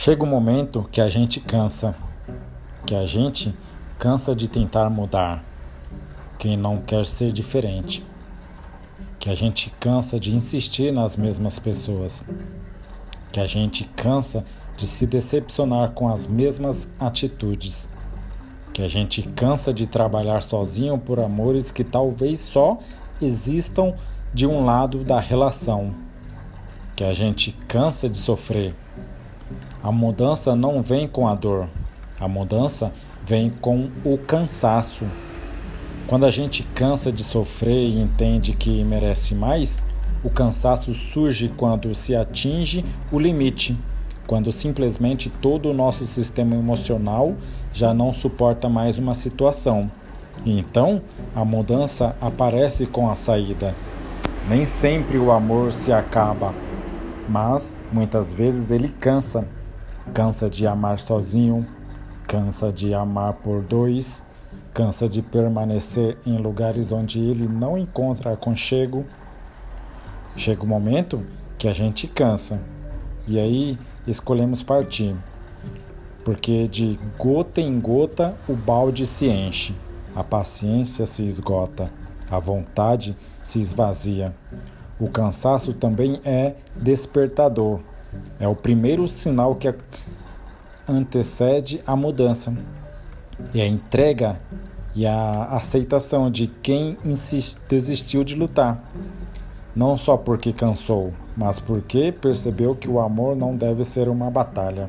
[0.00, 1.92] Chega um momento que a gente cansa,
[2.86, 3.52] que a gente
[3.98, 5.44] cansa de tentar mudar
[6.38, 8.06] quem não quer ser diferente,
[9.18, 12.22] que a gente cansa de insistir nas mesmas pessoas,
[13.32, 14.44] que a gente cansa
[14.76, 17.90] de se decepcionar com as mesmas atitudes,
[18.72, 22.78] que a gente cansa de trabalhar sozinho por amores que talvez só
[23.20, 23.94] existam
[24.32, 25.92] de um lado da relação,
[26.94, 28.76] que a gente cansa de sofrer
[29.82, 31.68] a mudança não vem com a dor,
[32.18, 32.92] a mudança
[33.24, 35.06] vem com o cansaço.
[36.06, 39.80] Quando a gente cansa de sofrer e entende que merece mais,
[40.24, 43.78] o cansaço surge quando se atinge o limite,
[44.26, 47.34] quando simplesmente todo o nosso sistema emocional
[47.72, 49.90] já não suporta mais uma situação.
[50.44, 51.02] Então
[51.36, 53.74] a mudança aparece com a saída.
[54.48, 56.52] Nem sempre o amor se acaba,
[57.28, 59.46] mas muitas vezes ele cansa
[60.08, 61.66] cansa de amar sozinho,
[62.26, 64.24] cansa de amar por dois,
[64.72, 69.04] cansa de permanecer em lugares onde ele não encontra aconchego.
[70.36, 71.24] Chega o um momento
[71.56, 72.60] que a gente cansa
[73.26, 75.14] e aí escolhemos partir,
[76.24, 79.74] porque de gota em gota o balde se enche,
[80.14, 81.90] a paciência se esgota,
[82.30, 84.34] a vontade se esvazia.
[85.00, 87.80] O cansaço também é despertador
[88.40, 89.74] é o primeiro sinal que
[90.88, 92.54] antecede a mudança.
[93.54, 94.40] E a entrega
[94.94, 96.96] e a aceitação de quem
[97.68, 98.82] desistiu de lutar.
[99.76, 104.88] Não só porque cansou, mas porque percebeu que o amor não deve ser uma batalha.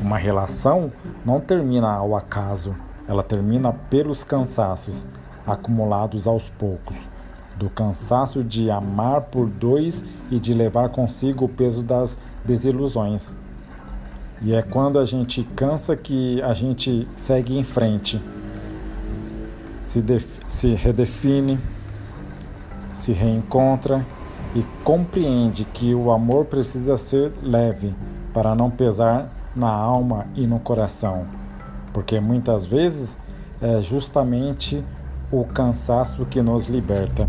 [0.00, 0.92] Uma relação
[1.24, 2.74] não termina ao acaso,
[3.06, 5.06] ela termina pelos cansaços
[5.46, 6.96] acumulados aos poucos
[7.58, 13.34] do cansaço de amar por dois e de levar consigo o peso das desilusões.
[14.40, 18.22] E é quando a gente cansa que a gente segue em frente,
[19.82, 20.04] se,
[20.46, 21.58] se redefine,
[22.92, 24.06] se reencontra
[24.54, 27.94] e compreende que o amor precisa ser leve
[28.32, 31.26] para não pesar na alma e no coração,
[31.92, 33.18] porque muitas vezes
[33.60, 34.84] é justamente
[35.30, 37.28] o cansaço que nos liberta.